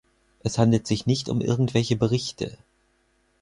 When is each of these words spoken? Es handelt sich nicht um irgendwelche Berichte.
Es 0.39 0.57
handelt 0.57 0.87
sich 0.87 1.05
nicht 1.05 1.29
um 1.29 1.41
irgendwelche 1.41 1.95
Berichte. 1.95 2.57